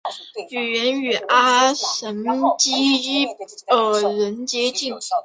[0.49, 2.07] 语言与巴什
[2.57, 3.27] 基
[3.67, 4.95] 尔人接近。